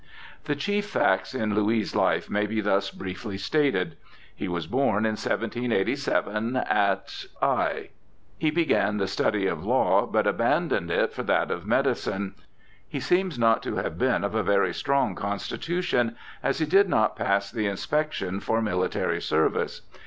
[0.45, 3.97] The chief facts in Louis' life may be thus briefly stated.
[4.35, 7.89] He was born in 1787 at Ai.
[8.39, 12.33] He began the study of law, but abandoned it for that of medicine.
[12.89, 16.89] He seems not to have been of a very strong constitu tion, as he did
[16.89, 19.83] not pass the inspection for military service.